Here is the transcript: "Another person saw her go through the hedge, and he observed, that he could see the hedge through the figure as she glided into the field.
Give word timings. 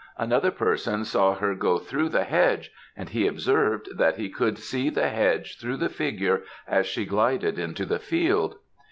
"Another 0.17 0.49
person 0.49 1.05
saw 1.05 1.35
her 1.35 1.53
go 1.53 1.77
through 1.77 2.09
the 2.09 2.23
hedge, 2.23 2.71
and 2.97 3.09
he 3.09 3.27
observed, 3.27 3.87
that 3.99 4.17
he 4.17 4.29
could 4.29 4.57
see 4.57 4.89
the 4.89 5.09
hedge 5.09 5.59
through 5.59 5.77
the 5.77 5.89
figure 5.89 6.41
as 6.67 6.87
she 6.87 7.05
glided 7.05 7.59
into 7.59 7.85
the 7.85 7.99
field. 7.99 8.55